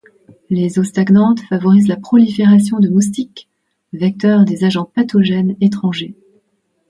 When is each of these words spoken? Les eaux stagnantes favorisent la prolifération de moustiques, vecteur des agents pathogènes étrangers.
Les 0.49 0.79
eaux 0.79 0.83
stagnantes 0.83 1.41
favorisent 1.41 1.87
la 1.87 1.95
prolifération 1.95 2.79
de 2.79 2.89
moustiques, 2.89 3.47
vecteur 3.93 4.45
des 4.45 4.63
agents 4.63 4.85
pathogènes 4.95 5.55
étrangers. 5.61 6.17